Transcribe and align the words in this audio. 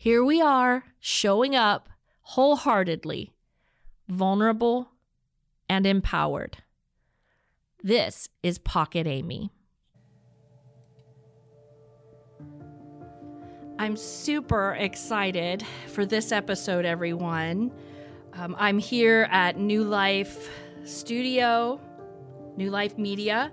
Here 0.00 0.22
we 0.22 0.40
are, 0.40 0.84
showing 1.00 1.56
up 1.56 1.88
wholeheartedly, 2.20 3.32
vulnerable, 4.06 4.92
and 5.68 5.84
empowered. 5.84 6.58
This 7.82 8.28
is 8.44 8.58
Pocket 8.58 9.08
Amy. 9.08 9.50
I'm 13.80 13.96
super 13.96 14.74
excited 14.78 15.64
for 15.88 16.06
this 16.06 16.30
episode, 16.30 16.84
everyone. 16.84 17.72
Um, 18.34 18.54
I'm 18.56 18.78
here 18.78 19.26
at 19.32 19.58
New 19.58 19.82
Life 19.82 20.48
Studio, 20.84 21.80
New 22.56 22.70
Life 22.70 22.98
Media, 22.98 23.50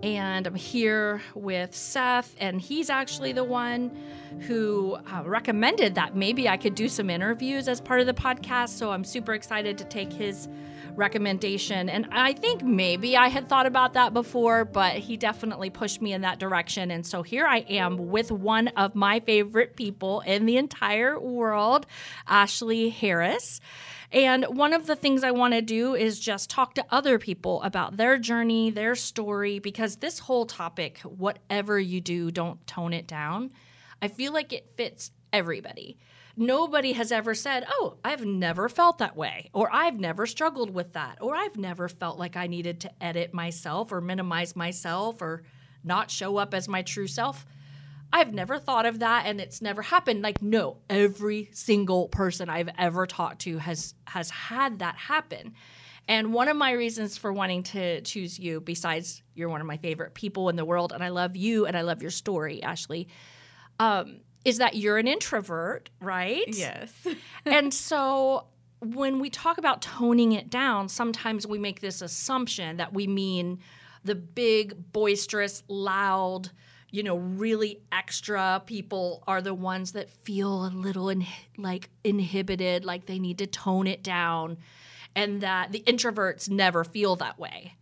and 0.00 0.46
I'm 0.46 0.54
here 0.54 1.20
with 1.34 1.74
Seth, 1.74 2.36
and 2.38 2.60
he's 2.60 2.88
actually 2.88 3.32
the 3.32 3.42
one 3.42 3.90
who 4.40 4.96
uh, 5.12 5.22
recommended 5.24 5.94
that 5.96 6.14
maybe 6.14 6.48
I 6.48 6.56
could 6.56 6.74
do 6.74 6.88
some 6.88 7.10
interviews 7.10 7.68
as 7.68 7.80
part 7.80 8.00
of 8.00 8.06
the 8.06 8.14
podcast. 8.14 8.70
So 8.70 8.90
I'm 8.90 9.04
super 9.04 9.34
excited 9.34 9.78
to 9.78 9.84
take 9.84 10.12
his 10.12 10.48
recommendation. 10.98 11.88
And 11.88 12.08
I 12.10 12.32
think 12.32 12.62
maybe 12.62 13.16
I 13.16 13.28
had 13.28 13.48
thought 13.48 13.66
about 13.66 13.94
that 13.94 14.12
before, 14.12 14.64
but 14.64 14.94
he 14.96 15.16
definitely 15.16 15.70
pushed 15.70 16.02
me 16.02 16.12
in 16.12 16.22
that 16.22 16.38
direction. 16.38 16.90
And 16.90 17.06
so 17.06 17.22
here 17.22 17.46
I 17.46 17.58
am 17.58 18.08
with 18.08 18.30
one 18.30 18.68
of 18.68 18.94
my 18.94 19.20
favorite 19.20 19.76
people 19.76 20.20
in 20.20 20.44
the 20.44 20.56
entire 20.56 21.18
world, 21.18 21.86
Ashley 22.26 22.90
Harris. 22.90 23.60
And 24.10 24.44
one 24.44 24.72
of 24.72 24.86
the 24.86 24.96
things 24.96 25.22
I 25.22 25.30
want 25.32 25.54
to 25.54 25.62
do 25.62 25.94
is 25.94 26.18
just 26.18 26.50
talk 26.50 26.74
to 26.74 26.86
other 26.90 27.18
people 27.18 27.62
about 27.62 27.96
their 27.96 28.18
journey, 28.18 28.70
their 28.70 28.94
story, 28.94 29.58
because 29.58 29.96
this 29.96 30.18
whole 30.18 30.46
topic, 30.46 30.98
whatever 31.00 31.78
you 31.78 32.00
do, 32.00 32.30
don't 32.30 32.66
tone 32.66 32.92
it 32.92 33.06
down. 33.06 33.50
I 34.00 34.08
feel 34.08 34.32
like 34.32 34.52
it 34.52 34.72
fits 34.76 35.10
everybody 35.32 35.98
nobody 36.38 36.92
has 36.92 37.12
ever 37.12 37.34
said, 37.34 37.66
Oh, 37.68 37.96
I've 38.04 38.24
never 38.24 38.68
felt 38.68 38.98
that 38.98 39.16
way, 39.16 39.50
or 39.52 39.68
I've 39.72 39.98
never 39.98 40.24
struggled 40.24 40.70
with 40.70 40.92
that, 40.92 41.18
or 41.20 41.34
I've 41.34 41.56
never 41.56 41.88
felt 41.88 42.18
like 42.18 42.36
I 42.36 42.46
needed 42.46 42.80
to 42.80 43.02
edit 43.02 43.34
myself 43.34 43.92
or 43.92 44.00
minimize 44.00 44.56
myself 44.56 45.20
or 45.20 45.42
not 45.84 46.10
show 46.10 46.36
up 46.36 46.54
as 46.54 46.68
my 46.68 46.82
true 46.82 47.08
self. 47.08 47.44
I've 48.10 48.32
never 48.32 48.58
thought 48.58 48.86
of 48.86 49.00
that 49.00 49.26
and 49.26 49.38
it's 49.38 49.60
never 49.60 49.82
happened. 49.82 50.22
Like 50.22 50.40
no, 50.40 50.78
every 50.88 51.50
single 51.52 52.08
person 52.08 52.48
I've 52.48 52.70
ever 52.78 53.06
talked 53.06 53.40
to 53.42 53.58
has 53.58 53.94
has 54.06 54.30
had 54.30 54.78
that 54.78 54.96
happen. 54.96 55.54
And 56.06 56.32
one 56.32 56.48
of 56.48 56.56
my 56.56 56.72
reasons 56.72 57.18
for 57.18 57.34
wanting 57.34 57.64
to 57.64 58.00
choose 58.00 58.38
you 58.38 58.62
besides 58.62 59.22
you're 59.34 59.50
one 59.50 59.60
of 59.60 59.66
my 59.66 59.76
favorite 59.76 60.14
people 60.14 60.48
in 60.48 60.56
the 60.56 60.64
world 60.64 60.92
and 60.92 61.04
I 61.04 61.10
love 61.10 61.36
you 61.36 61.66
and 61.66 61.76
I 61.76 61.82
love 61.82 62.00
your 62.00 62.10
story, 62.10 62.62
Ashley. 62.62 63.08
Um, 63.78 64.20
is 64.44 64.58
that 64.58 64.76
you're 64.76 64.98
an 64.98 65.06
introvert, 65.06 65.90
right? 66.00 66.44
Yes. 66.48 66.92
and 67.44 67.72
so 67.72 68.46
when 68.80 69.18
we 69.18 69.30
talk 69.30 69.58
about 69.58 69.82
toning 69.82 70.32
it 70.32 70.50
down, 70.50 70.88
sometimes 70.88 71.46
we 71.46 71.58
make 71.58 71.80
this 71.80 72.00
assumption 72.00 72.76
that 72.78 72.92
we 72.92 73.06
mean 73.06 73.58
the 74.04 74.14
big, 74.14 74.92
boisterous, 74.92 75.62
loud, 75.68 76.50
you 76.90 77.02
know, 77.02 77.16
really 77.16 77.80
extra 77.92 78.62
people 78.64 79.22
are 79.26 79.42
the 79.42 79.54
ones 79.54 79.92
that 79.92 80.08
feel 80.08 80.66
a 80.66 80.70
little 80.70 81.10
in, 81.10 81.26
like 81.56 81.90
inhibited, 82.04 82.84
like 82.84 83.06
they 83.06 83.18
need 83.18 83.38
to 83.38 83.46
tone 83.46 83.86
it 83.86 84.02
down, 84.02 84.56
and 85.14 85.40
that 85.42 85.72
the 85.72 85.82
introverts 85.86 86.48
never 86.48 86.84
feel 86.84 87.16
that 87.16 87.38
way. 87.38 87.74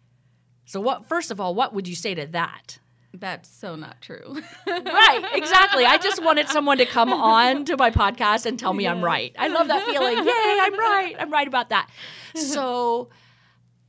So, 0.65 0.81
what, 0.81 1.07
first 1.07 1.31
of 1.31 1.41
all, 1.41 1.55
what 1.55 1.73
would 1.73 1.87
you 1.87 1.95
say 1.95 2.15
to 2.15 2.27
that? 2.29 2.79
That's 3.21 3.49
so 3.49 3.77
not 3.77 4.01
true. 4.01 4.41
right, 4.67 5.31
exactly. 5.35 5.85
I 5.85 5.99
just 5.99 6.23
wanted 6.23 6.49
someone 6.49 6.79
to 6.79 6.87
come 6.87 7.13
on 7.13 7.65
to 7.67 7.77
my 7.77 7.91
podcast 7.91 8.47
and 8.47 8.59
tell 8.59 8.73
me. 8.73 8.87
I'm 8.87 9.03
right. 9.03 9.35
I 9.39 9.49
love 9.49 9.69
that 9.69 9.85
feeling. 9.87 10.19
Yay, 10.19 10.59
I'm 10.61 10.79
right. 10.79 11.15
I'm 11.19 11.33
right 11.33 11.49
about 11.49 11.71
that. 11.71 11.89
So, 12.35 13.09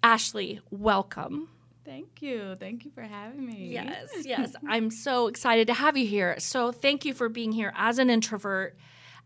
Ashley, 0.03 0.61
welcome. 0.70 1.50
Thank 1.86 2.21
you. 2.21 2.55
Thank 2.55 2.83
you 2.86 2.92
for 2.92 3.02
having 3.02 3.45
me. 3.45 3.70
Yes, 3.71 4.10
yes. 4.26 4.54
I'm 4.67 4.92
so 4.92 5.27
excited 5.27 5.67
to 5.67 5.73
have 5.73 5.95
you 5.95 6.05
here. 6.05 6.36
So, 6.39 6.71
thank 6.71 7.05
you 7.05 7.14
for 7.14 7.30
being 7.30 7.52
here 7.52 7.73
as 7.76 7.98
an 7.98 8.10
introvert 8.10 8.77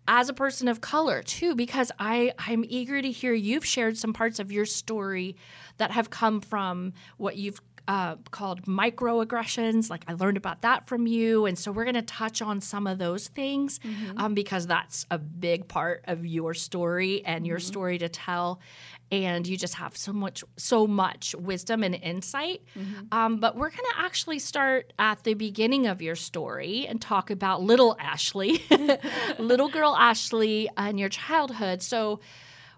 as 0.07 0.29
a 0.29 0.33
person 0.33 0.67
of 0.67 0.81
color 0.81 1.21
too 1.21 1.55
because 1.55 1.91
I 1.99 2.33
I'm 2.39 2.65
eager 2.67 3.01
to 3.01 3.11
hear 3.11 3.33
you've 3.33 3.65
shared 3.65 3.97
some 3.97 4.13
parts 4.13 4.39
of 4.39 4.51
your 4.51 4.65
story 4.65 5.35
that 5.77 5.91
have 5.91 6.09
come 6.09 6.41
from 6.41 6.93
what 7.17 7.37
you've 7.37 7.61
uh, 7.91 8.15
called 8.31 8.63
microaggressions. 8.63 9.89
Like 9.89 10.05
I 10.07 10.13
learned 10.13 10.37
about 10.37 10.61
that 10.61 10.87
from 10.87 11.07
you. 11.07 11.45
And 11.45 11.59
so 11.59 11.73
we're 11.73 11.83
going 11.83 11.95
to 11.95 12.01
touch 12.01 12.41
on 12.41 12.61
some 12.61 12.87
of 12.87 12.99
those 12.99 13.27
things 13.27 13.79
mm-hmm. 13.79 14.17
um, 14.17 14.33
because 14.33 14.65
that's 14.65 15.05
a 15.11 15.17
big 15.17 15.67
part 15.67 16.05
of 16.05 16.25
your 16.25 16.53
story 16.53 17.21
and 17.25 17.45
your 17.45 17.57
mm-hmm. 17.57 17.67
story 17.67 17.97
to 17.97 18.07
tell. 18.07 18.61
And 19.11 19.45
you 19.45 19.57
just 19.57 19.73
have 19.73 19.97
so 19.97 20.13
much, 20.13 20.41
so 20.55 20.87
much 20.87 21.35
wisdom 21.35 21.83
and 21.83 21.93
insight. 21.95 22.61
Mm-hmm. 22.79 23.07
Um, 23.11 23.41
but 23.41 23.57
we're 23.57 23.71
going 23.71 23.91
to 23.91 23.99
actually 23.99 24.39
start 24.39 24.93
at 24.97 25.25
the 25.25 25.33
beginning 25.33 25.87
of 25.87 26.01
your 26.01 26.15
story 26.15 26.87
and 26.87 27.01
talk 27.01 27.29
about 27.29 27.61
little 27.61 27.97
Ashley, 27.99 28.63
little 29.37 29.67
girl 29.67 29.97
Ashley, 29.97 30.69
and 30.77 30.97
your 30.97 31.09
childhood. 31.09 31.81
So 31.81 32.21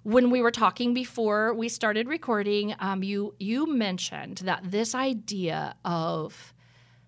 when 0.03 0.30
we 0.30 0.41
were 0.41 0.52
talking 0.52 0.94
before 0.94 1.53
we 1.53 1.69
started 1.69 2.08
recording, 2.08 2.75
um, 2.80 3.03
you 3.03 3.34
you 3.40 3.66
mentioned 3.66 4.40
that 4.40 4.62
this 4.64 4.94
idea 4.94 5.75
of 5.84 6.53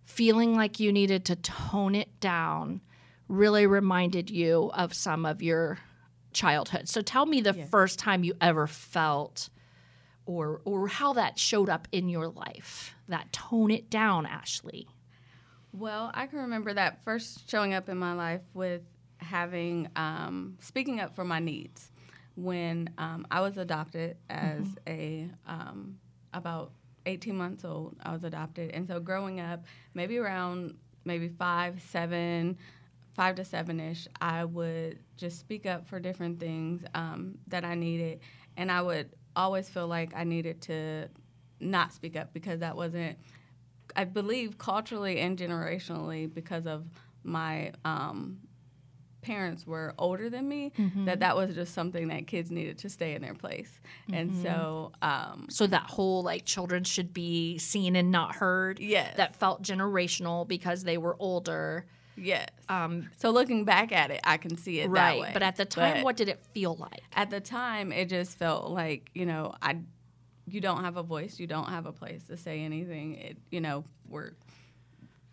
feeling 0.05 0.55
like 0.55 0.79
you 0.79 0.91
needed 0.91 1.25
to 1.25 1.35
tone 1.35 1.95
it 1.95 2.19
down 2.19 2.81
really 3.27 3.67
reminded 3.67 4.29
you 4.29 4.71
of 4.73 4.93
some 4.93 5.25
of 5.25 5.41
your 5.41 5.79
childhood. 6.31 6.87
So 6.87 7.01
tell 7.01 7.25
me 7.25 7.41
the 7.41 7.55
yeah. 7.55 7.65
first 7.65 7.99
time 7.99 8.23
you 8.23 8.35
ever 8.39 8.67
felt 8.67 9.49
or 10.25 10.61
or 10.63 10.87
how 10.87 11.13
that 11.13 11.37
showed 11.37 11.69
up 11.69 11.87
in 11.91 12.07
your 12.07 12.29
life. 12.29 12.95
That 13.09 13.33
tone 13.33 13.71
it 13.71 13.89
down, 13.89 14.25
Ashley. 14.25 14.87
Well, 15.73 16.11
I 16.13 16.27
can 16.27 16.39
remember 16.39 16.73
that 16.73 17.03
first 17.03 17.49
showing 17.49 17.73
up 17.73 17.89
in 17.89 17.97
my 17.97 18.13
life 18.13 18.41
with 18.53 18.83
having 19.17 19.89
um, 19.97 20.57
speaking 20.61 21.01
up 21.01 21.15
for 21.15 21.25
my 21.25 21.39
needs 21.39 21.91
when 22.35 22.89
um, 22.97 23.25
I 23.31 23.41
was 23.41 23.57
adopted 23.57 24.17
as 24.29 24.65
mm-hmm. 24.65 24.89
a 24.89 25.29
um, 25.47 25.97
about 26.33 26.71
18 27.05 27.35
months 27.35 27.63
old. 27.63 27.95
I 28.03 28.11
was 28.11 28.23
adopted, 28.23 28.71
and 28.71 28.87
so 28.87 28.99
growing 28.99 29.39
up, 29.39 29.65
maybe 29.93 30.17
around 30.17 30.75
maybe 31.05 31.29
five, 31.29 31.81
seven, 31.81 32.57
five 33.13 33.35
to 33.35 33.45
seven 33.45 33.79
ish, 33.79 34.07
I 34.19 34.43
would 34.43 34.99
just 35.17 35.39
speak 35.39 35.65
up 35.65 35.87
for 35.87 35.99
different 35.99 36.39
things 36.39 36.83
um, 36.93 37.37
that 37.47 37.63
I 37.63 37.75
needed, 37.75 38.19
and 38.57 38.71
I 38.71 38.81
would 38.81 39.09
always 39.35 39.69
feel 39.69 39.87
like 39.87 40.13
I 40.15 40.23
needed 40.23 40.61
to 40.63 41.07
not 41.59 41.93
speak 41.93 42.15
up 42.15 42.33
because 42.33 42.59
that 42.59 42.75
wasn't. 42.75 43.17
I 43.95 44.03
believe 44.03 44.57
culturally 44.57 45.19
and 45.19 45.37
generationally 45.37 46.33
because 46.33 46.65
of 46.67 46.85
my 47.23 47.71
um, 47.85 48.39
parents 49.25 49.65
were 49.65 49.93
older 49.97 50.29
than 50.29 50.47
me 50.47 50.71
mm-hmm. 50.77 51.05
that 51.05 51.19
that 51.19 51.35
was 51.35 51.55
just 51.55 51.73
something 51.73 52.07
that 52.09 52.27
kids 52.27 52.51
needed 52.51 52.77
to 52.77 52.89
stay 52.89 53.15
in 53.15 53.21
their 53.21 53.33
place. 53.33 53.79
Mm-hmm. 54.03 54.13
and 54.13 54.43
so 54.43 54.91
um, 55.01 55.47
so 55.49 55.65
that 55.67 55.83
whole 55.83 56.21
like 56.23 56.45
children 56.45 56.83
should 56.83 57.13
be 57.13 57.57
seen 57.57 57.95
and 57.95 58.11
not 58.11 58.35
heard 58.35 58.79
yeah 58.79 59.13
that 59.15 59.35
felt 59.35 59.63
generational 59.63 60.47
because 60.47 60.83
they 60.83 60.97
were 60.97 61.15
older. 61.19 61.85
Yes. 62.17 62.47
Um, 62.69 63.09
so 63.17 63.29
looking 63.31 63.65
back 63.65 63.91
at 63.91 64.09
it 64.09 64.21
i 64.23 64.37
can 64.37 64.55
see 64.57 64.79
it 64.79 64.89
right 64.89 65.15
that 65.15 65.19
way. 65.19 65.29
but 65.33 65.43
at 65.43 65.57
the 65.57 65.65
time 65.65 65.95
but 65.95 66.03
what 66.05 66.15
did 66.15 66.29
it 66.29 66.39
feel 66.53 66.75
like? 66.75 67.01
at 67.13 67.29
the 67.29 67.41
time 67.41 67.91
it 67.91 68.07
just 68.07 68.37
felt 68.37 68.71
like 68.71 69.09
you 69.13 69.25
know 69.25 69.53
i 69.61 69.75
you 70.47 70.61
don't 70.61 70.83
have 70.83 70.97
a 70.97 71.03
voice 71.03 71.39
you 71.39 71.47
don't 71.47 71.69
have 71.69 71.85
a 71.85 71.91
place 71.91 72.23
to 72.25 72.37
say 72.37 72.61
anything. 72.61 73.15
It 73.15 73.37
you 73.49 73.61
know 73.61 73.83
we're 74.07 74.31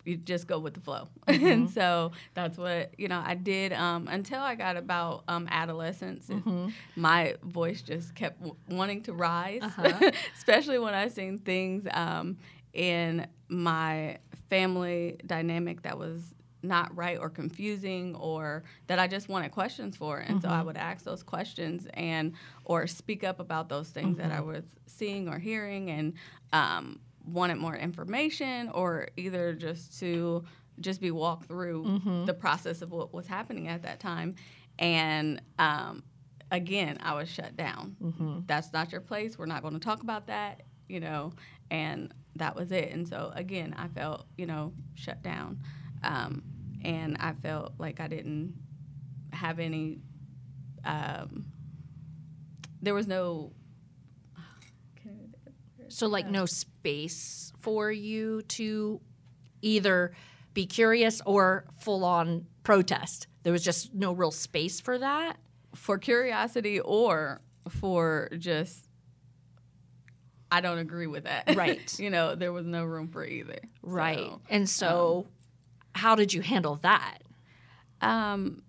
you 0.04 0.16
just 0.16 0.46
go 0.46 0.58
with 0.58 0.74
the 0.74 0.80
flow. 0.80 1.08
Mm-hmm. 1.32 1.46
and 1.46 1.70
so 1.70 2.12
that's 2.34 2.58
what, 2.58 2.98
you 2.98 3.08
know, 3.08 3.22
I 3.24 3.34
did 3.34 3.72
um, 3.72 4.06
until 4.08 4.40
I 4.40 4.54
got 4.54 4.76
about 4.76 5.24
um, 5.28 5.48
adolescence. 5.50 6.26
Mm-hmm. 6.26 6.68
My 6.96 7.36
voice 7.42 7.80
just 7.80 8.14
kept 8.14 8.38
w- 8.40 8.56
wanting 8.68 9.02
to 9.04 9.12
rise, 9.12 9.62
uh-huh. 9.62 10.10
especially 10.36 10.78
when 10.78 10.92
I 10.92 11.08
seen 11.08 11.38
things 11.38 11.86
um, 11.92 12.36
in 12.74 13.26
my 13.48 14.18
family 14.50 15.18
dynamic 15.24 15.82
that 15.82 15.96
was 15.96 16.34
not 16.62 16.94
right 16.96 17.18
or 17.18 17.28
confusing 17.28 18.14
or 18.16 18.62
that 18.86 18.98
I 18.98 19.06
just 19.06 19.28
wanted 19.28 19.50
questions 19.52 19.96
for. 19.96 20.18
And 20.18 20.36
mm-hmm. 20.36 20.40
so 20.40 20.48
I 20.48 20.58
mm-hmm. 20.58 20.66
would 20.66 20.76
ask 20.76 21.04
those 21.04 21.22
questions 21.22 21.86
and 21.94 22.34
or 22.64 22.86
speak 22.86 23.24
up 23.24 23.40
about 23.40 23.68
those 23.68 23.88
things 23.88 24.18
that 24.18 24.30
I 24.30 24.36
mm-hmm. 24.36 24.48
was 24.48 24.64
seeing 24.86 25.28
or 25.28 25.38
hearing 25.38 25.90
and 25.90 26.14
um, 26.52 27.00
wanted 27.24 27.56
more 27.56 27.76
information 27.76 28.68
or 28.70 29.08
either 29.16 29.52
just 29.54 29.98
to 30.00 30.44
just 30.80 31.00
be 31.00 31.10
walked 31.10 31.46
through 31.46 31.84
mm-hmm. 31.84 32.24
the 32.24 32.34
process 32.34 32.82
of 32.82 32.90
what 32.90 33.12
was 33.12 33.26
happening 33.26 33.68
at 33.68 33.82
that 33.82 34.00
time 34.00 34.34
and 34.78 35.40
um, 35.58 36.02
again 36.50 36.98
i 37.02 37.14
was 37.14 37.28
shut 37.28 37.56
down 37.56 37.96
mm-hmm. 38.02 38.40
that's 38.46 38.72
not 38.72 38.90
your 38.90 39.00
place 39.00 39.38
we're 39.38 39.46
not 39.46 39.62
going 39.62 39.74
to 39.74 39.80
talk 39.80 40.02
about 40.02 40.26
that 40.26 40.62
you 40.88 40.98
know 40.98 41.32
and 41.70 42.12
that 42.36 42.56
was 42.56 42.72
it 42.72 42.90
and 42.92 43.06
so 43.06 43.30
again 43.34 43.74
i 43.76 43.86
felt 43.88 44.26
you 44.36 44.46
know 44.46 44.72
shut 44.94 45.22
down 45.22 45.60
um, 46.02 46.42
and 46.82 47.16
i 47.20 47.32
felt 47.42 47.74
like 47.78 48.00
i 48.00 48.08
didn't 48.08 48.54
have 49.32 49.58
any. 49.58 49.98
Um, 50.84 51.46
there 52.80 52.94
was 52.94 53.06
no. 53.06 53.52
So, 55.92 56.06
like, 56.06 56.26
no 56.28 56.46
space 56.46 57.52
for 57.60 57.90
you 57.92 58.42
to 58.42 59.00
either 59.60 60.12
be 60.54 60.66
curious 60.66 61.20
or 61.24 61.64
full 61.78 62.04
on 62.04 62.46
protest. 62.62 63.26
There 63.42 63.52
was 63.52 63.62
just 63.64 63.94
no 63.94 64.12
real 64.12 64.30
space 64.30 64.80
for 64.80 64.98
that. 64.98 65.36
for 65.74 65.98
curiosity 65.98 66.80
or 66.80 67.40
for 67.68 68.28
just 68.38 68.88
I 70.50 70.60
don't 70.60 70.78
agree 70.78 71.06
with 71.06 71.24
that. 71.24 71.54
Right. 71.56 71.98
you 71.98 72.10
know, 72.10 72.34
there 72.34 72.52
was 72.52 72.66
no 72.66 72.84
room 72.84 73.08
for 73.08 73.24
either. 73.24 73.58
Right. 73.82 74.18
So, 74.18 74.40
and 74.50 74.68
so, 74.68 75.26
how 75.94 76.14
did 76.14 76.32
you 76.34 76.42
handle 76.42 76.76
that? 76.76 77.18
um 78.02 78.62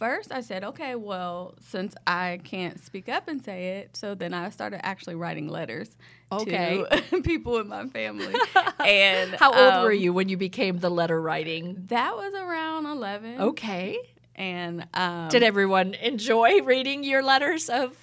first 0.00 0.32
I 0.32 0.40
said, 0.40 0.64
okay, 0.64 0.94
well, 0.96 1.54
since 1.60 1.94
I 2.06 2.40
can't 2.42 2.82
speak 2.84 3.08
up 3.08 3.28
and 3.28 3.44
say 3.44 3.78
it, 3.78 3.96
so 3.96 4.14
then 4.16 4.34
I 4.34 4.48
started 4.50 4.84
actually 4.84 5.14
writing 5.14 5.46
letters 5.46 5.96
Okay. 6.32 6.82
to 7.10 7.22
people 7.22 7.58
in 7.58 7.68
my 7.68 7.86
family. 7.88 8.34
and 8.84 9.34
How 9.34 9.50
old 9.52 9.74
um, 9.74 9.82
were 9.82 9.92
you 9.92 10.12
when 10.12 10.28
you 10.28 10.36
became 10.36 10.78
the 10.78 10.90
letter 10.90 11.20
writing? 11.20 11.76
That 11.88 12.16
was 12.16 12.32
around 12.34 12.86
11. 12.86 13.40
Okay. 13.42 13.98
And 14.34 14.86
um 14.94 15.28
Did 15.28 15.42
everyone 15.42 15.94
enjoy 15.94 16.62
reading 16.62 17.04
your 17.04 17.22
letters 17.22 17.68
of 17.68 17.94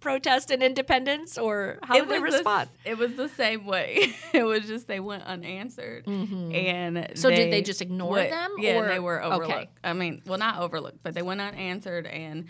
protest 0.00 0.50
and 0.50 0.62
independence, 0.62 1.36
or 1.38 1.78
how 1.82 1.96
it 1.96 2.00
did 2.00 2.08
they 2.08 2.18
was 2.20 2.32
the- 2.32 2.38
respond? 2.38 2.70
it 2.84 2.96
was 2.98 3.14
the 3.14 3.28
same 3.28 3.66
way. 3.66 4.14
it 4.32 4.44
was 4.44 4.66
just 4.66 4.86
they 4.86 5.00
went 5.00 5.24
unanswered, 5.24 6.06
and 6.06 6.96
Mm-hmm. 6.96 7.14
So 7.16 7.30
did 7.30 7.52
they 7.52 7.62
just 7.62 7.82
ignore 7.82 8.12
went- 8.12 8.30
them, 8.30 8.54
Yeah, 8.58 8.78
or- 8.78 8.88
they 8.88 9.00
were 9.00 9.22
okay. 9.22 9.34
overlooked. 9.34 9.78
I 9.84 9.92
mean, 9.92 10.22
well, 10.26 10.38
not 10.38 10.60
overlooked, 10.60 11.02
but 11.02 11.14
they 11.14 11.22
went 11.22 11.40
unanswered 11.40 12.06
and 12.06 12.46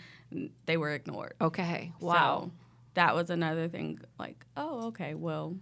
they 0.65 0.77
were 0.77 0.91
ignored. 0.93 1.33
Okay. 1.41 1.91
Wow. 1.99 2.43
So 2.45 2.51
that 2.93 3.15
was 3.15 3.29
another 3.29 3.67
thing. 3.67 3.99
Like, 4.19 4.45
oh, 4.57 4.87
okay, 4.87 5.13
well. 5.15 5.55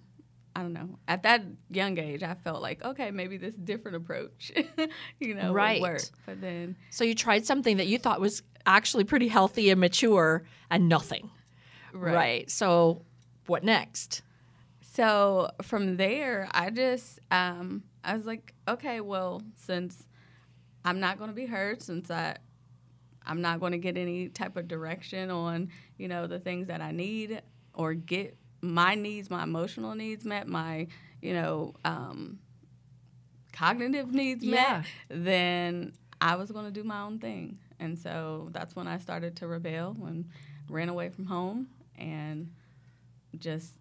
I 0.55 0.61
don't 0.63 0.73
know. 0.73 0.97
At 1.07 1.21
that 1.21 1.43
young 1.69 1.99
age, 1.99 2.23
I 2.23 2.33
felt 2.33 2.63
like, 2.63 2.83
okay, 2.83 3.11
maybe 3.11 3.37
this 3.37 3.53
different 3.53 3.95
approach, 3.97 4.51
you 5.19 5.35
know, 5.35 5.53
Right. 5.53 5.79
would 5.79 5.91
work. 5.91 6.01
But 6.25 6.41
then, 6.41 6.75
So 6.89 7.03
you 7.03 7.13
tried 7.13 7.45
something 7.45 7.77
that 7.77 7.85
you 7.85 7.99
thought 7.99 8.19
was 8.19 8.41
actually 8.65 9.03
pretty 9.03 9.27
healthy 9.27 9.69
and 9.69 9.79
mature, 9.79 10.45
and 10.71 10.89
nothing. 10.89 11.29
Right. 11.99 12.49
So 12.49 13.05
what 13.47 13.63
next? 13.63 14.21
So 14.81 15.51
from 15.61 15.97
there, 15.97 16.47
I 16.51 16.69
just 16.69 17.19
um, 17.29 17.83
I 18.03 18.13
was 18.15 18.25
like, 18.25 18.53
okay, 18.67 18.99
well, 19.01 19.41
since 19.55 20.07
I'm 20.83 20.99
not 20.99 21.17
going 21.17 21.29
to 21.29 21.35
be 21.35 21.45
heard, 21.45 21.81
since 21.81 22.09
I 22.09 22.37
I'm 23.25 23.41
not 23.41 23.59
going 23.59 23.73
to 23.73 23.77
get 23.77 23.97
any 23.97 24.29
type 24.29 24.57
of 24.57 24.67
direction 24.67 25.29
on 25.29 25.69
you 25.97 26.07
know 26.07 26.27
the 26.27 26.39
things 26.39 26.67
that 26.67 26.81
I 26.81 26.91
need 26.91 27.41
or 27.73 27.93
get 27.93 28.37
my 28.61 28.95
needs, 28.95 29.29
my 29.29 29.43
emotional 29.43 29.93
needs 29.95 30.25
met, 30.25 30.47
my 30.47 30.87
you 31.21 31.33
know 31.33 31.73
um, 31.85 32.39
cognitive 33.53 34.11
needs 34.13 34.43
Yeah. 34.43 34.83
met, 35.09 35.25
then 35.25 35.93
I 36.19 36.35
was 36.35 36.51
going 36.51 36.65
to 36.65 36.71
do 36.71 36.83
my 36.83 37.01
own 37.01 37.19
thing, 37.19 37.59
and 37.79 37.97
so 37.97 38.49
that's 38.51 38.75
when 38.75 38.87
I 38.87 38.97
started 38.97 39.35
to 39.37 39.47
rebel 39.47 39.95
and 40.05 40.25
ran 40.69 40.89
away 40.89 41.09
from 41.09 41.25
home 41.27 41.67
and 41.97 42.51
just 43.37 43.71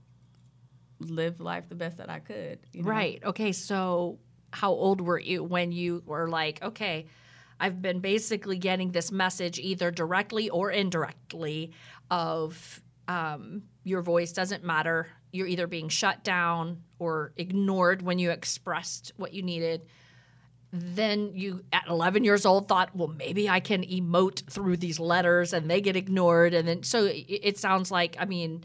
live 0.98 1.40
life 1.40 1.68
the 1.68 1.74
best 1.74 1.98
that 1.98 2.10
I 2.10 2.20
could. 2.20 2.58
you 2.72 2.82
know? 2.82 2.90
Right. 2.90 3.22
Okay. 3.24 3.52
So 3.52 4.18
how 4.52 4.70
old 4.70 5.00
were 5.00 5.18
you 5.18 5.44
when 5.44 5.72
you 5.72 6.02
were 6.06 6.28
like, 6.28 6.62
okay, 6.62 7.06
I've 7.58 7.80
been 7.80 8.00
basically 8.00 8.58
getting 8.58 8.92
this 8.92 9.10
message 9.10 9.58
either 9.58 9.90
directly 9.90 10.50
or 10.50 10.70
indirectly 10.70 11.72
of 12.10 12.82
um, 13.08 13.62
your 13.84 14.02
voice 14.02 14.32
doesn't 14.32 14.64
matter. 14.64 15.08
You're 15.32 15.46
either 15.46 15.66
being 15.66 15.88
shut 15.88 16.24
down 16.24 16.82
or 16.98 17.32
ignored 17.36 18.02
when 18.02 18.18
you 18.18 18.30
expressed 18.30 19.12
what 19.16 19.32
you 19.32 19.42
needed. 19.42 19.86
Then 20.72 21.30
you, 21.34 21.64
at 21.72 21.84
11 21.88 22.24
years 22.24 22.44
old, 22.44 22.68
thought, 22.68 22.94
well, 22.94 23.08
maybe 23.08 23.48
I 23.48 23.60
can 23.60 23.82
emote 23.84 24.48
through 24.50 24.76
these 24.78 24.98
letters 24.98 25.52
and 25.52 25.70
they 25.70 25.80
get 25.80 25.96
ignored. 25.96 26.54
And 26.54 26.66
then, 26.68 26.82
so 26.82 27.06
it, 27.06 27.24
it 27.28 27.58
sounds 27.58 27.90
like, 27.90 28.16
I 28.18 28.24
mean, 28.24 28.64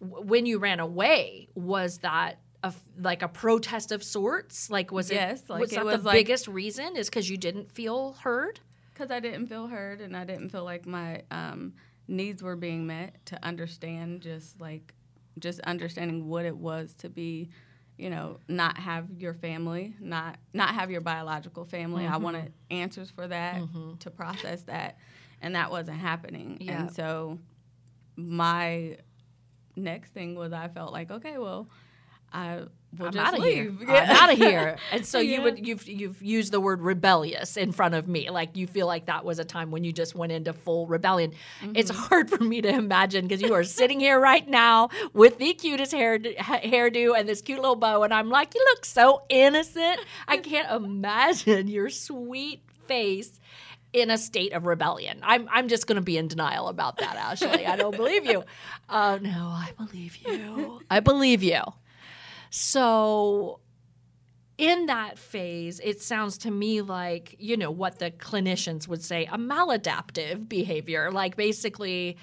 w- 0.00 0.26
when 0.26 0.46
you 0.46 0.58
ran 0.58 0.80
away, 0.80 1.48
was 1.54 1.98
that 1.98 2.38
a 2.64 2.68
f 2.68 2.80
like 2.98 3.22
a 3.22 3.28
protest 3.28 3.92
of 3.92 4.02
sorts? 4.02 4.70
Like, 4.70 4.90
was 4.90 5.10
it? 5.10 5.14
Yes, 5.14 5.42
like 5.48 5.60
was 5.60 5.72
it 5.72 5.76
that 5.76 5.84
was 5.84 5.96
the 5.98 6.06
like- 6.08 6.14
biggest 6.14 6.48
reason? 6.48 6.96
Is 6.96 7.08
because 7.08 7.28
you 7.30 7.36
didn't 7.36 7.70
feel 7.70 8.12
heard? 8.14 8.60
because 8.94 9.10
I 9.10 9.20
didn't 9.20 9.46
feel 9.46 9.66
heard 9.68 10.00
and 10.02 10.14
I 10.16 10.24
didn't 10.24 10.50
feel 10.50 10.64
like 10.64 10.86
my 10.86 11.22
um, 11.30 11.72
needs 12.08 12.42
were 12.42 12.56
being 12.56 12.86
met 12.86 13.24
to 13.26 13.42
understand 13.44 14.20
just 14.20 14.60
like 14.60 14.92
just 15.38 15.60
understanding 15.60 16.28
what 16.28 16.44
it 16.44 16.56
was 16.56 16.92
to 16.98 17.08
be 17.08 17.48
you 17.96 18.10
know 18.10 18.38
not 18.48 18.78
have 18.78 19.06
your 19.18 19.34
family 19.34 19.94
not 20.00 20.36
not 20.52 20.74
have 20.74 20.90
your 20.90 21.00
biological 21.00 21.64
family. 21.64 22.06
I 22.06 22.12
mm-hmm. 22.12 22.22
wanted 22.22 22.52
answers 22.70 23.10
for 23.10 23.26
that 23.28 23.56
mm-hmm. 23.56 23.96
to 23.96 24.10
process 24.10 24.62
that 24.62 24.98
and 25.40 25.54
that 25.54 25.70
wasn't 25.70 25.98
happening. 25.98 26.58
Yeah. 26.60 26.80
and 26.80 26.92
so 26.92 27.38
my 28.16 28.98
next 29.76 30.12
thing 30.12 30.34
was 30.34 30.52
I 30.52 30.68
felt 30.68 30.92
like 30.92 31.10
okay 31.10 31.38
well 31.38 31.68
I 32.32 32.64
will 32.98 33.06
I'm 33.08 33.16
out 33.18 33.38
of 33.38 33.42
here. 33.44 33.72
I'm 33.88 34.10
out 34.10 34.32
of 34.32 34.38
here. 34.38 34.76
And 34.90 35.06
so 35.06 35.18
you 35.18 35.40
would 35.44 35.66
you've 35.66 35.88
you've 35.88 36.22
used 36.22 36.52
the 36.52 36.60
word 36.60 36.80
rebellious 36.82 37.56
in 37.56 37.72
front 37.72 37.94
of 37.94 38.06
me. 38.08 38.30
Like 38.30 38.56
you 38.56 38.66
feel 38.66 38.86
like 38.86 39.06
that 39.06 39.24
was 39.24 39.38
a 39.38 39.44
time 39.44 39.70
when 39.70 39.82
you 39.84 39.92
just 39.92 40.14
went 40.14 40.32
into 40.32 40.52
full 40.52 40.86
rebellion. 40.86 41.32
It's 41.74 41.90
Mm-hmm. 41.90 42.02
hard 42.02 42.30
for 42.30 42.42
me 42.42 42.60
to 42.60 42.68
imagine 42.68 43.26
because 43.26 43.42
you 43.42 43.54
are 43.54 43.64
sitting 43.64 44.00
here 44.00 44.18
right 44.20 44.46
now 44.46 44.90
with 45.12 45.38
the 45.38 45.54
cutest 45.54 45.92
hair 45.92 46.18
hairdo 46.18 47.18
and 47.18 47.28
this 47.28 47.40
cute 47.42 47.58
little 47.60 47.76
bow, 47.76 48.02
and 48.02 48.12
I'm 48.12 48.28
like, 48.28 48.54
you 48.54 48.64
look 48.72 48.84
so 48.84 49.22
innocent. 49.28 49.98
I 50.28 50.36
can't 50.38 50.70
imagine 50.70 51.68
your 51.68 51.88
sweet 51.90 52.62
face 52.86 53.40
in 53.92 54.10
a 54.10 54.16
state 54.18 54.52
of 54.54 54.64
rebellion. 54.66 55.18
I'm 55.22 55.48
I'm 55.52 55.68
just 55.68 55.86
going 55.86 55.96
to 55.96 56.02
be 56.02 56.16
in 56.16 56.28
denial 56.28 56.68
about 56.68 56.96
that. 56.98 57.16
Ashley, 57.16 57.66
I 57.66 57.76
don't 57.76 57.96
believe 57.96 58.24
you. 58.26 58.44
Oh 58.88 59.18
no, 59.22 59.30
I 59.30 59.70
believe 59.76 60.16
you. 60.16 60.80
I 60.90 61.00
believe 61.00 61.42
you. 61.42 61.60
So, 62.54 63.60
in 64.58 64.84
that 64.84 65.18
phase, 65.18 65.80
it 65.82 66.02
sounds 66.02 66.36
to 66.38 66.50
me 66.50 66.82
like, 66.82 67.34
you 67.38 67.56
know, 67.56 67.70
what 67.70 67.98
the 67.98 68.10
clinicians 68.10 68.86
would 68.86 69.02
say 69.02 69.24
a 69.24 69.38
maladaptive 69.38 70.50
behavior. 70.50 71.10
Like, 71.10 71.34
basically, 71.34 72.18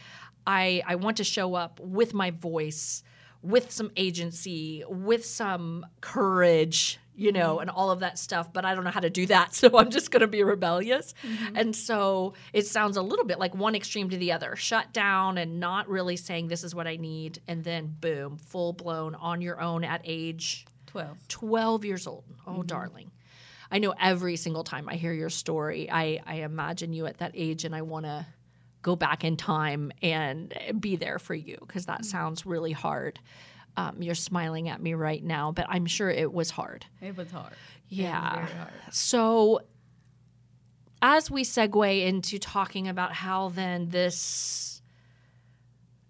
I, 0.45 0.83
I 0.85 0.95
want 0.95 1.17
to 1.17 1.23
show 1.23 1.55
up 1.55 1.79
with 1.79 2.13
my 2.13 2.29
voice, 2.29 3.01
with 3.41 3.71
some 3.71 3.89
agency, 3.97 4.83
with 4.87 5.25
some 5.25 5.83
courage, 5.99 6.99
you 7.19 7.33
know, 7.33 7.53
mm-hmm. 7.55 7.61
and 7.61 7.69
all 7.69 7.91
of 7.91 7.99
that 7.99 8.17
stuff, 8.17 8.53
but 8.53 8.63
I 8.63 8.73
don't 8.73 8.85
know 8.85 8.91
how 8.91 9.01
to 9.01 9.09
do 9.09 9.25
that. 9.27 9.49
So 9.59 9.77
I'm 9.77 9.89
just 9.89 10.09
going 10.09 10.21
to 10.21 10.27
be 10.27 10.41
rebellious. 10.41 11.13
Mm-hmm. 11.21 11.57
And 11.57 11.75
so 11.75 12.33
it 12.53 12.65
sounds 12.65 12.95
a 12.95 13.01
little 13.01 13.25
bit 13.25 13.39
like 13.39 13.53
one 13.53 13.75
extreme 13.75 14.09
to 14.09 14.17
the 14.17 14.31
other 14.31 14.55
shut 14.55 14.93
down 14.93 15.37
and 15.37 15.59
not 15.59 15.89
really 15.89 16.15
saying, 16.15 16.47
this 16.47 16.63
is 16.63 16.73
what 16.73 16.87
I 16.87 16.95
need. 16.95 17.41
And 17.45 17.61
then 17.61 17.93
boom, 17.99 18.37
full 18.37 18.71
blown 18.71 19.15
on 19.15 19.41
your 19.41 19.59
own 19.59 19.83
at 19.83 19.99
age 20.05 20.65
12 20.87 21.27
12 21.27 21.85
years 21.85 22.07
old. 22.07 22.23
Oh, 22.47 22.51
mm-hmm. 22.51 22.61
darling. 22.61 23.11
I 23.69 23.79
know 23.79 23.93
every 23.99 24.37
single 24.37 24.63
time 24.63 24.87
I 24.87 24.95
hear 24.95 25.11
your 25.11 25.29
story, 25.29 25.91
I, 25.91 26.21
I 26.25 26.35
imagine 26.35 26.93
you 26.93 27.05
at 27.05 27.17
that 27.17 27.31
age 27.33 27.65
and 27.65 27.75
I 27.75 27.81
want 27.81 28.05
to 28.05 28.25
go 28.81 28.95
back 28.95 29.25
in 29.25 29.35
time 29.35 29.91
and 30.01 30.53
be 30.79 30.95
there 30.95 31.19
for 31.19 31.35
you 31.35 31.57
because 31.59 31.85
that 31.87 32.05
sounds 32.05 32.45
really 32.45 32.71
hard. 32.71 33.19
Um, 33.77 34.01
you're 34.01 34.15
smiling 34.15 34.67
at 34.69 34.81
me 34.81 34.93
right 34.93 35.23
now, 35.23 35.51
but 35.51 35.65
I'm 35.69 35.85
sure 35.85 36.09
it 36.09 36.33
was 36.33 36.49
hard. 36.51 36.85
it 37.01 37.15
was 37.15 37.31
hard 37.31 37.53
It 37.53 37.55
was 37.95 37.97
Yeah. 37.99 38.45
hard. 38.47 38.71
So, 38.91 39.61
as 41.01 41.31
we 41.31 41.43
segue 41.43 42.05
into 42.05 42.39
talking 42.39 42.87
about 42.89 43.13
how 43.13 43.49
then 43.49 43.87
this 43.89 44.81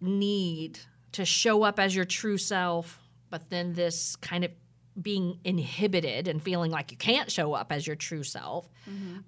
need 0.02 0.80
to 1.12 1.26
show 1.26 1.64
up 1.64 1.80
as 1.80 1.96
your 1.96 2.06
true 2.06 2.38
self, 2.38 3.00
but 3.30 3.50
then 3.50 3.74
this 3.74 4.16
kind 4.16 4.44
of 4.44 4.52
being 5.00 5.40
inhibited 5.44 6.28
and 6.28 6.42
feeling 6.42 6.72
like 6.72 6.92
you 6.92 6.98
can't 6.98 7.32
show 7.32 7.54
up 7.54 7.72
as 7.72 7.86
your 7.86 7.96
true 7.96 8.24
self, 8.24 8.70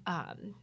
um, 0.06 0.54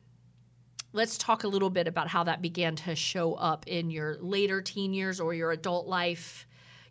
let's 0.91 1.17
talk 1.17 1.43
a 1.43 1.47
little 1.47 1.69
bit 1.69 1.88
about 1.88 2.07
how 2.07 2.23
that 2.23 2.41
began 2.41 2.75
to 2.75 2.95
show 2.95 3.33
up 3.35 3.65
in 3.67 3.89
your 3.89 4.17
later 4.19 4.61
teen 4.61 4.93
years 4.93 5.19
or 5.19 5.33
your 5.33 5.51
adult 5.51 5.88
life. 5.88 6.45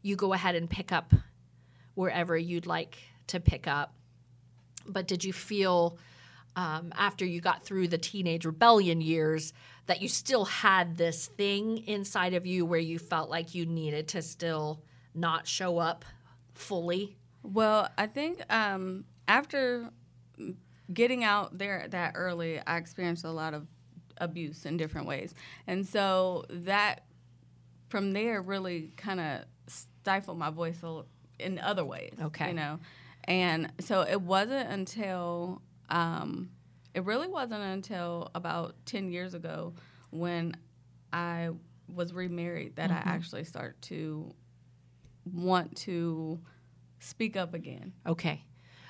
You 0.08 0.16
go 0.16 0.32
ahead 0.32 0.54
and 0.54 0.68
pick 0.68 0.90
up 0.92 1.12
wherever 1.94 2.36
you'd 2.36 2.66
like 2.66 2.98
to 3.28 3.40
pick 3.40 3.66
up 3.66 3.94
but 4.88 5.06
did 5.06 5.24
you 5.24 5.32
feel 5.32 5.98
um, 6.56 6.92
after 6.96 7.24
you 7.24 7.40
got 7.40 7.62
through 7.62 7.88
the 7.88 7.98
teenage 7.98 8.44
rebellion 8.44 9.00
years 9.00 9.52
that 9.86 10.02
you 10.02 10.08
still 10.08 10.44
had 10.44 10.96
this 10.96 11.26
thing 11.26 11.86
inside 11.86 12.34
of 12.34 12.46
you 12.46 12.64
where 12.64 12.80
you 12.80 12.98
felt 12.98 13.30
like 13.30 13.54
you 13.54 13.66
needed 13.66 14.08
to 14.08 14.22
still 14.22 14.82
not 15.14 15.46
show 15.46 15.78
up 15.78 16.04
fully 16.54 17.16
Well, 17.42 17.88
I 17.96 18.06
think 18.06 18.42
um, 18.52 19.04
after 19.26 19.90
getting 20.92 21.22
out 21.22 21.56
there 21.56 21.86
that 21.90 22.12
early, 22.16 22.60
I 22.66 22.76
experienced 22.78 23.24
a 23.24 23.30
lot 23.30 23.54
of 23.54 23.66
abuse 24.18 24.66
in 24.66 24.76
different 24.76 25.06
ways. 25.06 25.34
And 25.66 25.86
so 25.86 26.44
that 26.50 27.04
from 27.88 28.12
there 28.12 28.42
really 28.42 28.92
kind 28.96 29.20
of 29.20 29.44
stifled 30.08 30.38
my 30.38 30.48
voice 30.48 30.82
in 31.38 31.58
other 31.58 31.84
ways. 31.84 32.14
Okay. 32.20 32.48
You 32.48 32.54
know, 32.54 32.80
and 33.24 33.70
so 33.80 34.00
it 34.02 34.20
wasn't 34.22 34.70
until 34.70 35.60
um, 35.90 36.48
it 36.94 37.04
really 37.04 37.28
wasn't 37.28 37.62
until 37.62 38.30
about 38.34 38.74
ten 38.86 39.10
years 39.10 39.34
ago 39.34 39.74
when 40.10 40.56
I 41.12 41.50
was 41.94 42.14
remarried 42.14 42.76
that 42.76 42.90
mm-hmm. 42.90 43.08
I 43.08 43.12
actually 43.12 43.44
start 43.44 43.80
to 43.82 44.34
want 45.30 45.76
to 45.78 46.40
speak 47.00 47.36
up 47.36 47.52
again. 47.52 47.92
Okay. 48.06 48.44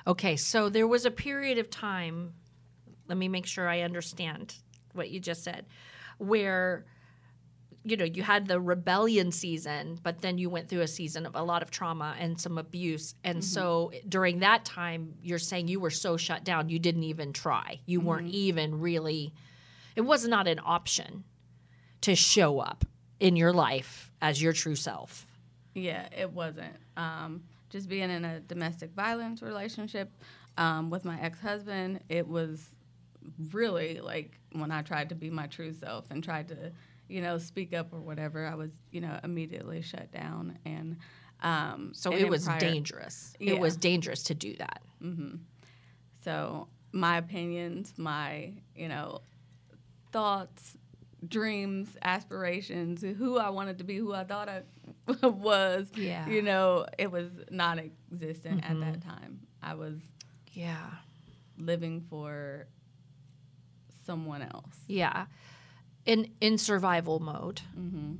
Okay, 0.07 0.37
so 0.37 0.69
there 0.69 0.87
was 0.87 1.05
a 1.05 1.11
period 1.11 1.59
of 1.59 1.69
time, 1.69 2.33
let 3.09 3.19
me 3.19 3.29
make 3.29 3.45
sure 3.45 3.69
I 3.69 3.81
understand 3.81 4.55
what 4.95 5.11
you 5.11 5.21
just 5.21 5.45
said, 5.45 5.67
where 6.17 6.87
you 7.88 7.97
know, 7.97 8.04
you 8.04 8.23
had 8.23 8.47
the 8.47 8.61
rebellion 8.61 9.33
season, 9.33 9.99
but 10.02 10.21
then 10.21 10.38
you 10.38 10.50
went 10.50 10.68
through 10.68 10.80
a 10.80 10.88
season 10.88 11.26
of 11.26 11.35
a 11.35 11.42
lot 11.42 11.62
of 11.62 11.71
trauma 11.71 12.14
and 12.18 12.40
some 12.40 12.59
abuse. 12.59 13.14
And 13.25 13.38
mm-hmm. 13.38 13.42
so 13.42 13.92
during 14.09 14.40
that 14.40 14.64
time, 14.64 15.14
you're 15.23 15.38
saying 15.38 15.68
you 15.68 15.80
were 15.80 15.90
so 15.90 16.16
shut 16.16 16.45
down, 16.45 16.68
you 16.68 16.78
didn't 16.78 17.04
even 17.04 17.33
try. 17.33 17.80
You 17.87 17.99
mm-hmm. 17.99 18.09
weren't 18.09 18.28
even 18.30 18.80
really, 18.80 19.33
it 19.97 20.02
was 20.02 20.26
not 20.26 20.47
an 20.47 20.61
option 20.64 21.25
to 22.02 22.14
show 22.14 22.61
up 22.61 22.85
in 23.21 23.37
your 23.37 23.52
life 23.52 24.12
as 24.23 24.40
your 24.40 24.52
true 24.52 24.76
self. 24.76 25.26
Yeah, 25.75 26.09
it 26.16 26.33
wasn't. 26.33 26.75
Um, 26.97 27.42
just 27.71 27.88
being 27.88 28.11
in 28.11 28.25
a 28.25 28.40
domestic 28.40 28.92
violence 28.92 29.42
relationship 29.42 30.11
um, 30.57 30.90
with 30.90 31.04
my 31.04 31.21
ex 31.21 31.40
husband, 31.40 32.00
it 32.09 32.26
was 32.26 32.71
really 33.52 34.00
like 34.00 34.38
when 34.52 34.71
I 34.71 34.83
tried 34.83 35.11
to 35.11 35.14
be 35.14 35.30
my 35.30 35.47
true 35.47 35.73
self 35.73 36.11
and 36.11 36.23
tried 36.23 36.49
to, 36.49 36.73
you 37.09 37.21
know, 37.21 37.38
speak 37.38 37.75
up 37.75 37.93
or 37.93 38.00
whatever, 38.00 38.47
I 38.47 38.55
was, 38.55 38.71
you 38.91 39.00
know, 39.00 39.19
immediately 39.25 39.83
shut 39.83 40.12
down. 40.12 40.59
And 40.65 40.97
um, 41.43 41.93
so 41.95 42.12
and 42.12 42.21
it 42.21 42.29
was 42.29 42.45
prior, 42.45 42.61
dangerous. 42.61 43.35
Yeah. 43.38 43.55
It 43.55 43.61
was 43.61 43.77
dangerous 43.77 44.25
to 44.25 44.35
do 44.35 44.55
that. 44.57 44.83
Mm-hmm. 45.03 45.37
So 46.25 46.69
my 46.93 47.19
opinions, 47.19 47.95
my, 47.97 48.53
you 48.75 48.88
know, 48.88 49.21
thoughts, 50.12 50.77
dreams, 51.27 51.97
aspirations, 52.03 53.03
who 53.03 53.38
I 53.38 53.50
wanted 53.50 53.79
to 53.79 53.85
be, 53.85 53.97
who 53.97 54.12
I 54.12 54.25
thought 54.25 54.49
I 54.49 54.62
was, 55.27 55.88
yeah. 55.95 56.29
you 56.29 56.43
know, 56.43 56.87
it 56.99 57.11
was 57.11 57.31
non 57.50 57.79
existent 58.12 58.62
mm-hmm. 58.62 58.83
at 58.83 58.93
that 58.93 59.05
time. 59.05 59.41
I 59.62 59.75
was 59.75 59.97
yeah 60.53 60.87
living 61.59 62.00
for 62.09 62.67
someone 64.07 64.43
else. 64.43 64.77
Yeah. 64.87 65.27
In 66.09 66.31
in 66.41 66.59
survival 66.59 67.21
mode. 67.21 67.61
Mm-hmm. 67.79 68.15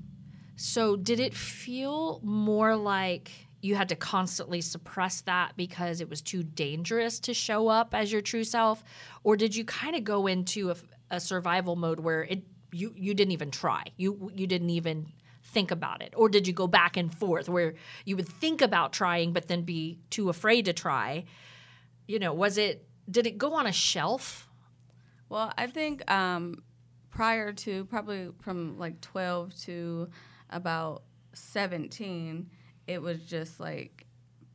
So 0.57 0.97
did 0.97 1.21
it 1.21 1.35
feel 1.35 2.21
more 2.23 2.77
like 2.77 3.31
you 3.61 3.75
had 3.75 3.89
to 3.89 3.97
constantly 3.97 4.61
suppress 4.61 5.23
that 5.23 5.57
because 5.57 6.01
it 6.01 6.09
was 6.09 6.21
too 6.23 6.43
dangerous 6.43 7.19
to 7.21 7.35
show 7.35 7.69
up 7.69 7.95
as 7.95 8.13
your 8.13 8.21
true 8.21 8.45
self 8.45 8.85
or 9.25 9.37
did 9.37 9.57
you 9.57 9.65
kind 9.65 9.97
of 9.97 10.05
go 10.05 10.29
into 10.29 10.71
a, 10.71 10.77
a 11.11 11.19
survival 11.19 11.75
mode 11.75 11.99
where 11.99 12.23
it 12.23 12.45
you 12.73 12.93
you 12.97 13.15
didn't 13.15 13.33
even 13.33 13.51
try. 13.51 13.85
You 13.97 14.31
you 14.35 14.47
didn't 14.47 14.71
even 14.71 15.07
think 15.43 15.71
about 15.71 16.03
it, 16.03 16.13
or 16.17 16.29
did 16.29 16.47
you 16.47 16.53
go 16.53 16.67
back 16.67 16.97
and 16.97 17.13
forth 17.13 17.49
where 17.49 17.75
you 18.05 18.17
would 18.17 18.29
think 18.29 18.61
about 18.61 18.93
trying 18.93 19.33
but 19.33 19.49
then 19.49 19.63
be 19.63 19.99
too 20.11 20.29
afraid 20.29 20.67
to 20.67 20.73
try? 20.73 21.25
You 22.07 22.19
know, 22.19 22.33
was 22.33 22.59
it 22.59 22.87
did 23.11 23.27
it 23.27 23.39
go 23.39 23.55
on 23.55 23.67
a 23.67 23.73
shelf? 23.73 24.49
Well, 25.29 25.53
I 25.59 25.67
think 25.67 26.11
um, 26.11 26.63
prior 27.11 27.53
to 27.53 27.85
probably 27.87 28.31
from 28.41 28.79
like 28.79 29.01
twelve 29.01 29.55
to 29.63 30.09
about 30.51 31.05
seventeen, 31.35 32.51
it 32.87 33.01
was 33.01 33.23
just 33.23 33.61
like 33.61 34.07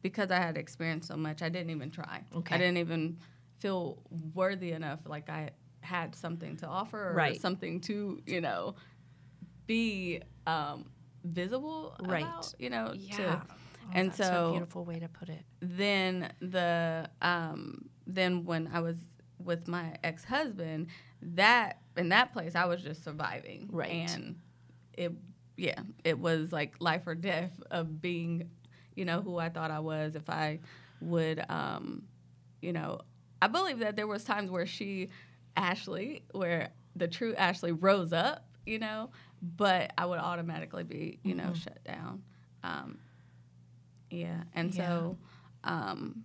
because 0.02 0.32
I 0.32 0.38
had 0.38 0.58
experienced 0.58 1.08
so 1.08 1.16
much, 1.16 1.42
I 1.42 1.50
didn't 1.50 1.70
even 1.70 1.90
try. 1.90 2.24
Okay. 2.36 2.56
I 2.56 2.58
didn't 2.58 2.78
even 2.78 3.18
feel 3.60 4.02
worthy 4.34 4.74
enough. 4.74 5.00
Like 5.06 5.30
I 5.30 5.52
had 5.84 6.16
something 6.16 6.58
to 6.58 6.68
offer 6.68 7.10
or 7.10 7.14
right. 7.14 7.40
something 7.40 7.80
to 7.82 8.22
you 8.26 8.42
know 8.42 8.76
be 9.68 10.22
um, 10.48 10.86
visible 11.24 11.96
right 12.02 12.24
about, 12.24 12.54
you 12.58 12.70
know 12.70 12.94
yeah 12.96 13.18
to, 13.18 13.42
oh, 13.50 13.56
and 13.94 14.14
so 14.14 14.52
beautiful 14.52 14.86
way 14.86 15.00
to 15.00 15.08
put 15.08 15.30
it 15.30 15.44
then 15.62 16.32
the 16.40 17.10
um, 17.22 17.90
then 18.08 18.46
when 18.46 18.70
i 18.74 18.80
was 18.80 18.98
with 19.40 19.68
my 19.68 19.96
ex-husband 20.04 20.88
that 21.36 21.82
in 21.98 22.10
that 22.10 22.34
place 22.34 22.56
i 22.56 22.66
was 22.66 22.82
just 22.82 23.04
surviving 23.04 23.70
right 23.72 24.10
and 24.10 24.36
it 24.94 25.12
yeah 25.58 25.80
it 26.04 26.18
was 26.18 26.52
like 26.52 26.76
life 26.80 27.06
or 27.06 27.16
death 27.16 27.52
of 27.72 28.02
being 28.02 28.50
you 28.96 29.06
know 29.06 29.22
who 29.22 29.38
i 29.38 29.50
thought 29.50 29.72
i 29.72 29.80
was 29.80 30.16
if 30.16 30.30
i 30.30 30.60
would 31.02 31.44
um 31.50 32.04
you 32.62 32.74
know 32.74 33.00
i 33.42 33.48
believe 33.48 33.80
that 33.80 33.96
there 33.96 34.08
was 34.08 34.24
times 34.24 34.50
where 34.50 34.66
she 34.66 35.10
Ashley, 35.56 36.24
where 36.32 36.70
the 36.96 37.08
true 37.08 37.36
Ashley 37.36 37.72
rose 37.72 38.14
up, 38.14 38.46
you 38.66 38.80
know, 38.80 39.10
but 39.42 39.92
I 39.98 40.06
would 40.06 40.20
automatically 40.20 40.84
be, 40.84 41.20
you 41.24 41.36
know, 41.36 41.46
mm-hmm. 41.46 41.54
shut 41.54 41.84
down. 41.84 42.24
Um, 42.64 43.00
yeah, 44.10 44.44
and 44.54 44.74
yeah. 44.74 44.88
so 44.88 45.18
um, 45.64 46.24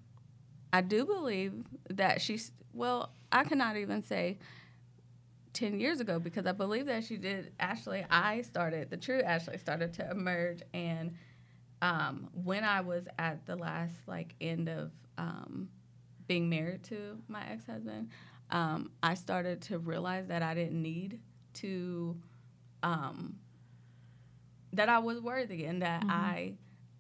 I 0.73 0.81
do 0.83 1.05
believe 1.05 1.55
that 1.91 2.21
she's 2.21 2.53
well. 2.73 3.13
I 3.33 3.45
cannot 3.45 3.77
even 3.77 4.03
say 4.03 4.39
ten 5.53 5.81
years 5.81 6.01
ago 6.01 6.19
because 6.19 6.47
I 6.47 6.53
believe 6.53 6.87
that 6.87 7.05
she 7.05 7.17
did. 7.17 7.53
Ashley, 7.59 8.05
I 8.11 8.43
started 8.43 8.91
the 8.91 8.97
true 8.97 9.23
Ashley 9.23 9.59
started 9.59 9.93
to 9.95 10.11
emerge, 10.11 10.63
and 10.73 11.15
um, 11.83 12.29
when 12.33 12.65
I 12.65 12.81
was 12.81 13.07
at 13.19 13.47
the 13.47 13.57
last 13.57 13.95
like 14.07 14.35
end 14.41 14.69
of 14.69 14.91
um, 15.17 15.69
being 16.27 16.49
married 16.49 16.83
to 16.85 17.19
my 17.29 17.45
ex 17.51 17.67
husband, 17.67 18.11
um, 18.51 18.91
I 19.03 19.15
started 19.15 19.63
to 19.63 19.79
realize 19.79 20.27
that 20.29 20.43
I 20.43 20.55
didn't 20.55 20.81
need 20.81 21.21
to, 21.55 22.17
um, 22.83 23.37
that 24.73 24.89
I 24.89 24.99
was 24.99 25.21
worthy 25.21 25.65
and 25.65 25.83
that 25.83 26.03
mm-hmm. 26.03 26.11
I 26.11 26.53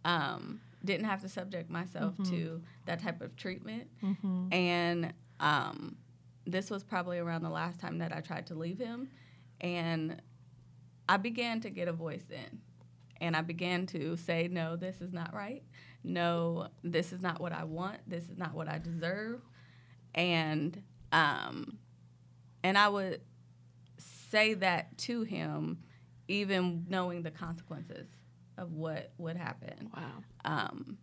um, 0.04 0.60
didn't 0.84 1.06
have 1.06 1.22
to 1.22 1.28
subject 1.28 1.70
myself 1.70 2.14
mm-hmm. 2.14 2.30
to 2.34 2.62
that 2.86 3.00
type 3.02 3.20
of 3.20 3.36
treatment. 3.36 3.88
Mm-hmm. 4.02 4.52
And 4.52 5.12
um, 5.40 5.96
this 6.48 6.70
was 6.70 6.82
probably 6.82 7.18
around 7.18 7.42
the 7.42 7.50
last 7.50 7.78
time 7.78 7.98
that 7.98 8.12
I 8.12 8.20
tried 8.20 8.46
to 8.48 8.54
leave 8.54 8.78
him. 8.78 9.10
And 9.60 10.20
I 11.08 11.18
began 11.18 11.60
to 11.60 11.70
get 11.70 11.88
a 11.88 11.92
voice 11.92 12.24
in. 12.30 12.60
And 13.20 13.36
I 13.36 13.42
began 13.42 13.86
to 13.86 14.16
say, 14.16 14.48
no, 14.50 14.76
this 14.76 15.00
is 15.00 15.12
not 15.12 15.34
right. 15.34 15.62
No, 16.04 16.68
this 16.82 17.12
is 17.12 17.20
not 17.20 17.40
what 17.40 17.52
I 17.52 17.64
want. 17.64 17.98
This 18.06 18.24
is 18.28 18.38
not 18.38 18.54
what 18.54 18.68
I 18.68 18.78
deserve. 18.78 19.40
And 20.14 20.82
um, 21.10 21.78
and 22.62 22.76
I 22.76 22.88
would 22.88 23.20
say 23.98 24.54
that 24.54 24.96
to 24.98 25.22
him, 25.22 25.78
even 26.28 26.86
knowing 26.88 27.22
the 27.22 27.30
consequences 27.30 28.06
of 28.56 28.72
what 28.72 29.12
would 29.18 29.36
happen. 29.36 29.90
Wow. 29.94 30.24
Um, 30.44 30.98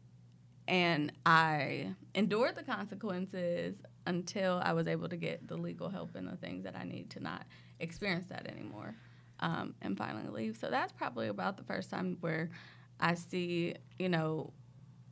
and 0.67 1.12
I 1.25 1.93
endured 2.15 2.55
the 2.55 2.63
consequences 2.63 3.75
until 4.07 4.62
I 4.63 4.74
was 4.74 4.88
able 4.88 5.10
to 5.10 5.17
get 5.17 5.48
the 5.48 5.57
legal 5.57 5.89
help 5.89 6.15
and 6.15 6.27
the 6.27 6.38
things 6.38 6.63
that 6.63 6.75
I 6.75 6.84
need 6.84 7.10
to 7.12 7.19
not 7.19 7.45
experience 7.79 8.27
that 8.27 8.48
anymore 8.48 8.95
um, 9.39 9.75
and 9.81 9.98
finally 9.98 10.29
leave. 10.29 10.57
So 10.57 10.69
that's 10.69 10.91
probably 10.91 11.27
about 11.27 11.57
the 11.57 11.63
first 11.63 11.89
time 11.89 12.17
where 12.22 12.50
I 13.00 13.15
see, 13.15 13.75
you 14.00 14.10
know, 14.10 14.53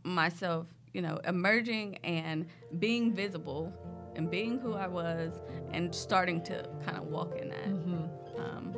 myself, 0.03 0.67
you 0.93 1.01
know, 1.01 1.19
emerging 1.25 1.97
and 2.03 2.47
being 2.79 3.13
visible 3.13 3.73
and 4.15 4.29
being 4.29 4.59
who 4.59 4.73
I 4.73 4.87
was 4.87 5.33
and 5.71 5.93
starting 5.93 6.41
to 6.43 6.67
kind 6.85 6.97
of 6.97 7.05
walk 7.05 7.37
in 7.37 7.49
that. 7.49 7.65
Mm-hmm. 7.65 8.41
Um, 8.41 8.75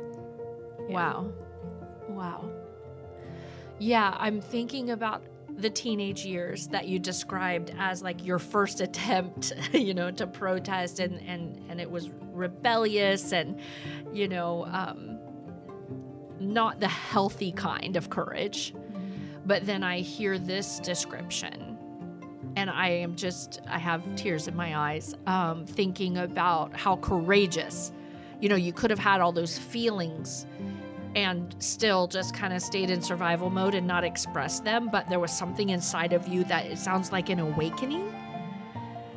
yeah. 0.88 0.94
Wow. 0.94 1.32
Wow. 2.08 2.50
Yeah, 3.78 4.16
I'm 4.18 4.40
thinking 4.40 4.90
about 4.90 5.22
the 5.56 5.70
teenage 5.70 6.24
years 6.24 6.68
that 6.68 6.86
you 6.86 6.98
described 6.98 7.74
as 7.78 8.02
like 8.02 8.24
your 8.24 8.38
first 8.38 8.80
attempt, 8.80 9.52
you 9.72 9.94
know, 9.94 10.10
to 10.10 10.26
protest 10.26 11.00
and 11.00 11.20
and 11.26 11.60
and 11.68 11.80
it 11.80 11.90
was 11.90 12.10
rebellious 12.32 13.32
and 13.32 13.58
you 14.12 14.28
know, 14.28 14.66
um, 14.66 15.18
not 16.40 16.80
the 16.80 16.88
healthy 16.88 17.52
kind 17.52 17.96
of 17.96 18.10
courage. 18.10 18.74
But 19.44 19.64
then 19.64 19.84
I 19.84 20.00
hear 20.00 20.38
this 20.38 20.80
description 20.80 21.78
and 22.56 22.70
I 22.70 22.88
am 22.88 23.14
just, 23.16 23.60
I 23.68 23.78
have 23.78 24.02
tears 24.16 24.48
in 24.48 24.56
my 24.56 24.76
eyes 24.76 25.14
um, 25.26 25.66
thinking 25.66 26.16
about 26.16 26.74
how 26.74 26.96
courageous, 26.96 27.92
you 28.40 28.48
know, 28.48 28.56
you 28.56 28.72
could 28.72 28.90
have 28.90 28.98
had 28.98 29.20
all 29.20 29.30
those 29.30 29.58
feelings 29.58 30.46
and 31.16 31.56
still 31.58 32.06
just 32.06 32.34
kind 32.34 32.52
of 32.52 32.60
stayed 32.60 32.90
in 32.90 33.00
survival 33.00 33.48
mode 33.48 33.74
and 33.74 33.86
not 33.86 34.04
expressed 34.04 34.64
them, 34.64 34.90
but 34.92 35.08
there 35.08 35.18
was 35.18 35.32
something 35.32 35.70
inside 35.70 36.12
of 36.12 36.28
you 36.28 36.44
that 36.44 36.66
it 36.66 36.78
sounds 36.78 37.10
like 37.10 37.30
an 37.30 37.40
awakening. 37.40 38.14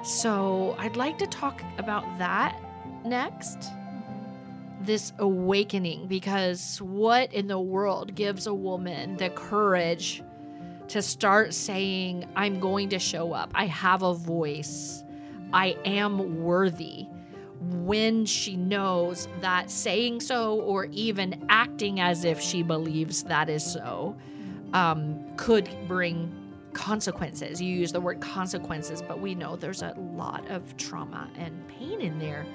So 0.01 0.77
I'd 0.79 0.95
like 0.95 1.17
to 1.17 1.27
talk 1.27 1.61
about 1.77 2.05
that 2.17 2.57
next. 3.03 3.69
this 4.81 5.11
awakening 5.19 6.07
because 6.07 6.81
what 6.81 7.33
in 7.33 7.47
the 7.47 7.59
world 7.59 8.15
gives 8.15 8.47
a 8.47 8.53
woman 8.53 9.17
the 9.17 9.29
courage 9.29 10.23
to 10.87 11.01
start 11.01 11.53
saying, 11.53 12.25
I'm 12.35 12.59
going 12.59 12.89
to 12.89 12.99
show 12.99 13.33
up, 13.33 13.51
I 13.53 13.65
have 13.67 14.01
a 14.01 14.13
voice, 14.13 15.03
I 15.53 15.77
am 15.85 16.43
worthy? 16.43 17.07
When 17.59 18.25
she 18.25 18.55
knows 18.55 19.27
that 19.41 19.69
saying 19.69 20.21
so 20.21 20.61
or 20.61 20.85
even 20.85 21.45
acting 21.49 21.99
as 21.99 22.23
if 22.23 22.39
she 22.39 22.63
believes 22.63 23.23
that 23.23 23.49
is 23.49 23.63
so 23.63 24.15
um, 24.73 25.35
could 25.35 25.69
bring 25.87 26.31
consequences. 26.73 27.61
You 27.61 27.75
use 27.75 27.91
the 27.91 27.99
word 27.99 28.21
consequences, 28.21 29.01
but 29.01 29.19
we 29.19 29.35
know 29.35 29.55
there's 29.55 29.81
a 29.81 29.93
lot 29.97 30.47
of 30.49 30.77
trauma 30.77 31.29
and 31.37 31.67
pain 31.67 31.99
in 32.01 32.19
there. 32.19 32.45